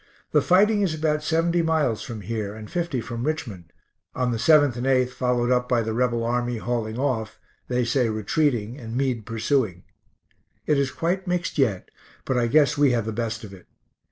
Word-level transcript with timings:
The 0.31 0.41
fighting 0.41 0.81
is 0.81 0.95
about 0.95 1.21
70 1.21 1.61
miles 1.61 2.01
from 2.01 2.21
here, 2.21 2.55
and 2.55 2.71
50 2.71 3.01
from 3.01 3.23
Richmond 3.23 3.71
on 4.15 4.31
the 4.31 4.39
7th 4.39 4.75
and 4.75 4.87
8th 4.87 5.11
followed 5.11 5.51
up 5.51 5.69
by 5.69 5.83
the 5.83 5.93
Rebel 5.93 6.23
army 6.25 6.57
hauling 6.57 6.97
off, 6.97 7.39
they 7.67 7.85
say 7.85 8.09
retreating, 8.09 8.79
and 8.79 8.97
Meade 8.97 9.27
pursuing. 9.27 9.83
It 10.65 10.79
is 10.79 10.89
quite 10.89 11.27
mixed 11.27 11.59
yet, 11.59 11.91
but 12.25 12.35
I 12.35 12.47
guess 12.47 12.79
we 12.79 12.93
have 12.93 13.05
the 13.05 13.11
best 13.11 13.43
of 13.43 13.53
it. 13.53 13.67